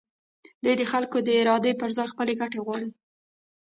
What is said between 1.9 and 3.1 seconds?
ځای خپلې ګټې غواړي.